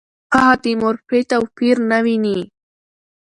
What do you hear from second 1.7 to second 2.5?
نه ویني.